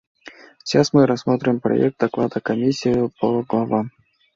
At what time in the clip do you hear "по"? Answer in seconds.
3.19-3.43